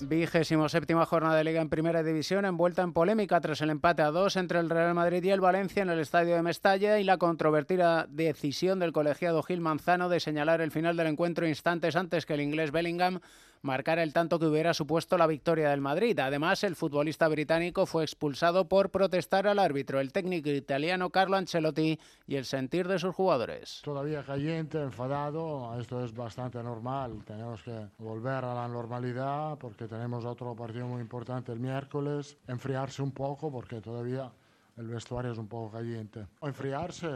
Vigésimo 0.00 0.68
séptima 0.68 1.06
jornada 1.06 1.36
de 1.36 1.44
Liga 1.44 1.60
en 1.60 1.68
Primera 1.68 2.02
División, 2.02 2.44
envuelta 2.44 2.82
en 2.82 2.92
polémica 2.92 3.40
tras 3.40 3.60
el 3.60 3.70
empate 3.70 4.02
a 4.02 4.10
dos 4.10 4.36
entre 4.36 4.60
el 4.60 4.70
Real 4.70 4.94
Madrid 4.94 5.22
y 5.24 5.30
el 5.30 5.40
Valencia 5.40 5.82
en 5.82 5.90
el 5.90 5.98
estadio 5.98 6.34
de 6.34 6.42
Mestalla 6.42 6.98
y 6.98 7.04
la 7.04 7.18
controvertida 7.18 8.06
decisión 8.08 8.78
del 8.78 8.92
colegiado 8.92 9.42
Gil 9.42 9.60
Manzano 9.60 10.08
de 10.08 10.20
señalar 10.20 10.60
el 10.60 10.70
final 10.70 10.96
del 10.96 11.08
encuentro 11.08 11.48
instantes 11.48 11.96
antes 11.96 12.26
que 12.26 12.34
el 12.34 12.40
inglés 12.40 12.70
Bellingham 12.70 13.20
marcar 13.62 13.98
el 13.98 14.12
tanto 14.12 14.38
que 14.38 14.46
hubiera 14.46 14.74
supuesto 14.74 15.18
la 15.18 15.26
victoria 15.26 15.70
del 15.70 15.80
Madrid. 15.80 16.18
Además, 16.18 16.64
el 16.64 16.76
futbolista 16.76 17.28
británico 17.28 17.86
fue 17.86 18.04
expulsado 18.04 18.68
por 18.68 18.90
protestar 18.90 19.46
al 19.46 19.58
árbitro, 19.58 20.00
el 20.00 20.12
técnico 20.12 20.50
italiano 20.50 21.10
Carlo 21.10 21.36
Ancelotti 21.36 21.98
y 22.26 22.36
el 22.36 22.44
sentir 22.44 22.88
de 22.88 22.98
sus 22.98 23.14
jugadores. 23.14 23.80
Todavía 23.84 24.22
caliente, 24.22 24.80
enfadado, 24.80 25.78
esto 25.80 26.04
es 26.04 26.14
bastante 26.14 26.62
normal. 26.62 27.22
Tenemos 27.24 27.62
que 27.62 27.88
volver 27.98 28.44
a 28.44 28.54
la 28.54 28.68
normalidad 28.68 29.58
porque 29.58 29.86
tenemos 29.86 30.24
otro 30.24 30.54
partido 30.54 30.86
muy 30.86 31.00
importante 31.00 31.52
el 31.52 31.60
miércoles, 31.60 32.36
enfriarse 32.46 33.02
un 33.02 33.12
poco 33.12 33.50
porque 33.50 33.80
todavía 33.80 34.30
el 34.78 34.86
vestuario 34.86 35.32
es 35.32 35.38
un 35.38 35.48
poco 35.48 35.72
caliente. 35.72 36.26
Enfriarse, 36.40 37.08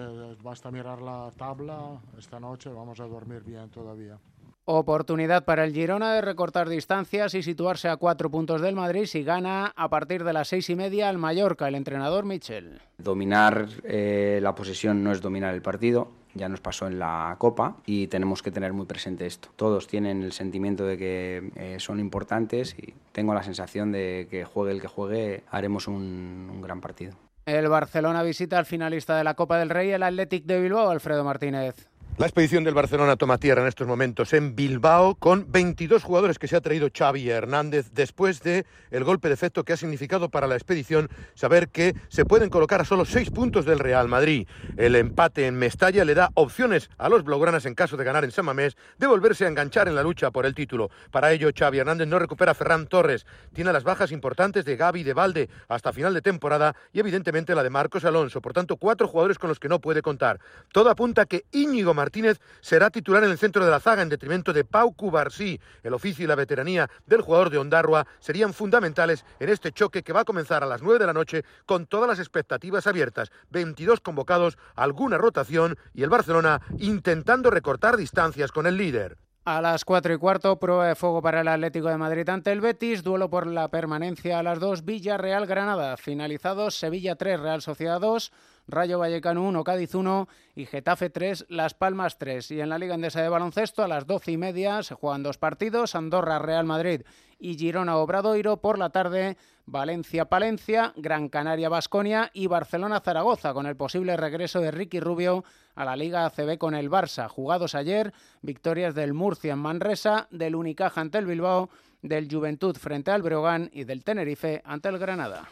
basta 0.43 0.71
mirar 0.71 1.01
la 1.01 1.31
tabla 1.37 2.01
esta 2.19 2.41
noche, 2.41 2.71
vamos 2.71 2.99
a 3.01 3.07
dormir 3.07 3.43
bien 3.45 3.71
todavía. 3.71 4.19
Oportunidad 4.65 5.45
para 5.45 5.65
el 5.65 5.73
Girona 5.73 6.15
de 6.15 6.21
recortar 6.21 6.69
distancias 6.69 7.35
y 7.35 7.43
situarse 7.43 7.89
a 7.89 7.97
cuatro 7.97 8.31
puntos 8.31 8.63
del 8.63 8.77
Madrid 8.77 9.07
si 9.07 9.25
gana 9.25 9.73
a 9.75 9.89
partir 9.89 10.23
de 10.23 10.33
las 10.33 10.47
seis 10.47 10.71
y 10.71 10.77
media 10.77 11.09
al 11.09 11.19
Mallorca, 11.19 11.67
el 11.67 11.75
entrenador 11.75 12.25
Michel. 12.25 12.81
Dominar 12.97 13.67
eh, 13.83 14.39
la 14.41 14.55
posesión 14.55 15.03
no 15.03 15.11
es 15.11 15.21
dominar 15.21 15.53
el 15.53 15.63
partido, 15.63 16.13
ya 16.35 16.49
nos 16.49 16.61
pasó 16.61 16.87
en 16.87 17.01
la 17.01 17.35
Copa 17.39 17.79
y 17.87 18.07
tenemos 18.07 18.41
que 18.41 18.53
tener 18.53 18.73
muy 18.73 18.87
presente 18.87 19.27
esto. 19.27 19.49
Todos 19.57 19.89
tienen 19.89 20.23
el 20.23 20.31
sentimiento 20.31 20.87
de 20.87 20.97
que 20.97 21.51
eh, 21.57 21.81
son 21.81 21.99
importantes 21.99 22.77
y 22.79 22.95
tengo 23.11 23.35
la 23.35 23.43
sensación 23.43 23.91
de 23.91 24.29
que 24.31 24.45
juegue 24.45 24.71
el 24.71 24.81
que 24.81 24.87
juegue, 24.87 25.43
haremos 25.51 25.89
un, 25.89 26.49
un 26.53 26.63
gran 26.63 26.81
partido. 26.81 27.17
El 27.47 27.67
Barcelona 27.67 28.23
visita 28.23 28.61
al 28.61 28.67
finalista 28.67 29.17
de 29.17 29.25
la 29.25 29.35
Copa 29.35 29.59
del 29.59 29.71
Rey, 29.71 29.91
el 29.91 30.05
Athletic 30.05 30.45
de 30.45 30.61
Bilbao, 30.61 30.89
Alfredo 30.89 31.25
Martínez. 31.25 31.89
La 32.19 32.27
expedición 32.27 32.63
del 32.63 32.75
Barcelona 32.75 33.17
toma 33.17 33.39
tierra 33.39 33.63
en 33.63 33.69
estos 33.69 33.89
momentos 33.89 34.35
en 34.35 34.55
Bilbao 34.55 35.15
con 35.15 35.51
22 35.51 36.05
jugadores 36.05 36.39
que 36.39 36.47
se 36.47 36.55
ha 36.55 36.61
traído 36.61 36.89
Xavi 36.95 37.31
Hernández 37.31 37.91
después 37.95 38.43
de 38.43 38.67
el 38.91 39.03
golpe 39.03 39.29
de 39.29 39.35
efecto 39.35 39.65
que 39.65 39.73
ha 39.73 39.79
significado 39.79 40.29
para 40.29 40.47
la 40.47 40.55
expedición 40.55 41.09
saber 41.35 41.71
que 41.71 41.97
se 42.09 42.27
pueden 42.27 42.51
colocar 42.51 42.83
a 42.83 42.85
solo 42.85 43.07
seis 43.07 43.31
puntos 43.31 43.65
del 43.65 43.79
Real 43.79 44.09
Madrid. 44.09 44.47
El 44.77 44.95
empate 44.95 45.47
en 45.47 45.57
Mestalla 45.57 46.05
le 46.05 46.15
da 46.15 46.31
opciones 46.35 46.91
a 46.99 47.09
los 47.09 47.25
blaugranas 47.25 47.65
en 47.65 47.75
caso 47.75 47.97
de 47.97 48.05
ganar 48.05 48.25
en 48.25 48.31
San 48.31 48.45
Mamés 48.45 48.77
de 48.99 49.07
volverse 49.07 49.47
a 49.47 49.49
enganchar 49.49 49.89
en 49.89 49.95
la 49.95 50.03
lucha 50.03 50.31
por 50.31 50.45
el 50.45 50.55
título. 50.55 50.91
Para 51.11 51.33
ello 51.33 51.49
Xavi 51.59 51.79
Hernández 51.79 52.09
no 52.09 52.19
recupera 52.19 52.53
a 52.53 52.55
Ferran 52.55 52.89
Torres, 52.89 53.25
tiene 53.55 53.73
las 53.73 53.85
bajas 53.85 54.13
importantes 54.13 54.67
de 54.67 54.77
Gaby 54.77 55.03
de 55.03 55.15
Valde 55.15 55.49
hasta 55.67 55.95
final 55.95 56.13
de 56.13 56.21
temporada 56.21 56.77
y 56.93 57.01
evidentemente 57.01 57.55
la 57.55 57.63
de 57.63 57.71
Marcos 57.71 58.05
Alonso, 58.05 58.43
por 58.43 58.53
tanto 58.53 58.77
cuatro 58.77 59.09
jugadores 59.09 59.39
con 59.39 59.49
los 59.49 59.59
que 59.59 59.71
no 59.71 59.81
puede 59.81 60.03
contar. 60.03 60.41
Todo 60.73 60.91
apunta 60.91 61.25
que 61.25 61.47
Íñigo 61.53 61.95
Martínez 62.03 62.41
será 62.61 62.91
titular 62.91 63.23
en 63.23 63.31
el 63.31 63.39
centro 63.39 63.65
de 63.65 63.71
la 63.71 63.79
zaga 63.79 64.03
en 64.03 64.09
detrimento 64.09 64.53
de 64.53 64.65
Pau 64.65 64.93
Cubarsí. 64.93 65.61
El 65.85 65.95
oficio 65.95 66.25
y 66.25 66.27
la 66.27 66.35
veteranía 66.35 66.91
del 67.07 67.21
jugador 67.21 67.49
de 67.49 67.59
Ondarroa 67.59 68.09
serían 68.19 68.53
fundamentales 68.53 69.25
en 69.39 69.49
este 69.51 69.71
choque 69.71 70.03
que 70.03 70.13
va 70.13 70.23
a 70.23 70.25
comenzar 70.25 70.65
a 70.65 70.67
las 70.67 70.83
9 70.83 70.99
de 70.99 71.07
la 71.07 71.13
noche 71.13 71.45
con 71.65 71.87
todas 71.87 72.09
las 72.09 72.19
expectativas 72.19 72.89
abiertas. 72.89 73.31
22 73.51 74.01
convocados, 74.01 74.59
alguna 74.75 75.17
rotación 75.17 75.79
y 75.95 76.03
el 76.03 76.11
Barcelona 76.11 76.61
intentando 76.79 77.51
recortar 77.51 77.97
distancias 77.97 78.51
con 78.51 78.67
el 78.67 78.77
líder. 78.77 79.17
A 79.45 79.61
las 79.61 79.85
4 79.85 80.15
y 80.15 80.19
cuarto, 80.19 80.59
prueba 80.59 80.89
de 80.89 80.97
fuego 80.97 81.23
para 81.23 81.41
el 81.41 81.49
Atlético 81.49 81.89
de 81.89 81.99
Madrid 81.99 82.29
ante 82.29 82.51
el 82.51 82.61
Betis, 82.61 83.05
duelo 83.05 83.31
por 83.31 83.47
la 83.47 83.69
permanencia 83.69 84.41
a 84.41 84.43
las 84.43 84.59
2, 84.59 84.85
Villarreal-Granada, 84.85 85.97
finalizados 85.97 86.77
Sevilla 86.77 87.15
3, 87.15 87.41
Real 87.41 87.63
Sociedad 87.63 88.01
2, 88.01 88.33
Rayo 88.67 88.99
Vallecano 88.99 89.43
1, 89.43 89.65
Cádiz 89.65 89.95
1 89.95 90.29
y 90.55 90.67
Getafe 90.67 91.11
3, 91.11 91.47
Las 91.49 91.75
Palmas 91.75 92.19
3. 92.19 92.51
Y 92.53 92.61
en 92.61 92.69
la 92.69 92.79
Liga 92.79 92.95
Endesa 92.95 93.23
de 93.23 93.29
Baloncesto 93.29 93.83
a 93.83 93.89
las 93.89 94.07
12 94.07 94.33
y 94.33 94.37
media 94.37 94.83
se 94.83 94.95
juegan 94.95 95.23
dos 95.23 95.39
partidos, 95.39 95.95
Andorra 95.95 96.39
Real 96.39 96.65
Madrid 96.65 97.03
y 97.43 97.59
Girona 97.59 97.97
Obradoiro 97.97 98.59
por 98.59 98.79
la 98.79 98.91
tarde, 98.91 99.37
Valencia 99.67 100.27
Palencia, 100.27 100.93
Gran 100.97 101.29
Canaria 101.29 101.69
Basconia 101.69 102.31
y 102.33 102.47
Barcelona 102.47 103.01
Zaragoza 103.01 103.53
con 103.53 103.67
el 103.67 103.77
posible 103.77 104.17
regreso 104.17 104.61
de 104.61 104.71
Ricky 104.71 105.01
Rubio 105.01 105.45
a 105.75 105.85
la 105.85 105.97
Liga 105.97 106.25
ACB 106.25 106.57
con 106.57 106.75
el 106.75 106.89
Barça. 106.89 107.29
Jugados 107.29 107.75
ayer, 107.75 108.13
victorias 108.43 108.95
del 108.95 109.13
Murcia 109.13 109.55
en 109.55 109.59
Manresa, 109.59 110.29
del 110.31 110.55
Unicaja 110.55 111.01
ante 111.01 111.19
el 111.19 111.27
Bilbao, 111.27 111.69
del 112.01 112.29
Juventud 112.31 112.77
frente 112.77 113.11
al 113.11 113.23
Breogán 113.23 113.71
y 113.73 113.85
del 113.85 114.05
Tenerife 114.05 114.63
ante 114.65 114.89
el 114.89 114.99
Granada. 114.99 115.49